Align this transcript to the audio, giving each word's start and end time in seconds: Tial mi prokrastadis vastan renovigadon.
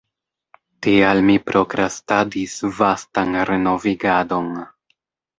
Tial 0.85 1.19
mi 1.25 1.33
prokrastadis 1.49 2.55
vastan 2.79 3.37
renovigadon. 3.51 4.49